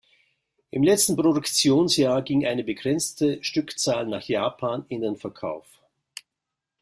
Im 0.71 0.81
letzten 0.81 1.15
Produktionsjahr 1.15 2.23
ging 2.23 2.43
eine 2.43 2.63
begrenzte 2.63 3.37
Stückzahl 3.43 4.07
nach 4.07 4.23
Japan 4.23 4.83
in 4.89 5.01
den 5.01 5.15
Verkauf. 5.15 5.67